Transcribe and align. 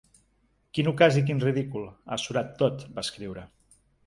Quin 0.77 0.89
ocàs 0.91 1.19
i 1.21 1.23
quin 1.27 1.43
ridícul, 1.43 1.85
ha 2.15 2.19
surat 2.25 2.51
tot, 2.63 2.89
va 2.97 3.05
escriure. 3.07 3.47